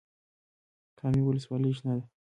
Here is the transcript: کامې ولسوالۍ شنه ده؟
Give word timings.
کامې 0.99 1.21
ولسوالۍ 1.23 1.71
شنه 1.77 1.93
ده؟ 1.99 2.05